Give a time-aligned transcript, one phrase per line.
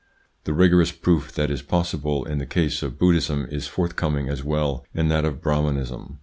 [0.45, 4.83] The rigorous proof that is possible in the case of Buddhism is forthcoming as well
[4.95, 6.17] in that of Brah manism.